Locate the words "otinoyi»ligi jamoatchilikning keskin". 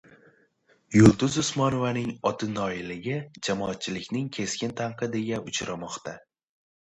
2.29-4.75